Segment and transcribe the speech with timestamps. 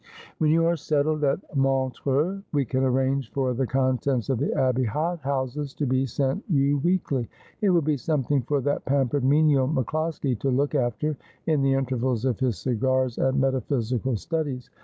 [0.39, 4.85] 'When you are settled at Montreux we can arrange for the contents of the Abbey
[4.85, 7.29] hot houses to be sent you weekly.
[7.61, 12.25] It will be something for that pampered menial MacCIoskie to look after, in the intervals
[12.25, 14.71] of his cigars and metaphysical studies.